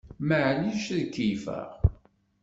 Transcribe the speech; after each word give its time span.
Maɛlic 0.27 0.83
ad 0.97 1.05
keyyfeɣ? 1.13 1.69